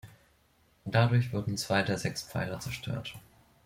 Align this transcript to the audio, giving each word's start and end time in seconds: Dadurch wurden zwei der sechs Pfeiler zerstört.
Dadurch 0.85 1.31
wurden 1.31 1.57
zwei 1.59 1.83
der 1.83 1.99
sechs 1.99 2.23
Pfeiler 2.23 2.59
zerstört. 2.59 3.19